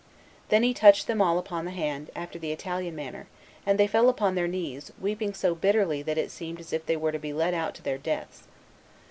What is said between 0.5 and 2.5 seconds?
he touched them all upon the hand, after